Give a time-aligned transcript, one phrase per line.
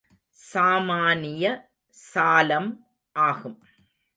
[0.37, 1.43] சாமானிய
[1.89, 2.71] சாலம்
[3.15, 3.57] ஆகும்.